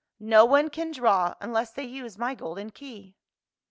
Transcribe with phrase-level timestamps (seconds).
[0.19, 3.17] No one can draw unless they use my golden key."